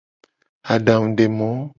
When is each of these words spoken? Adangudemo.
Adangudemo. 0.73 1.49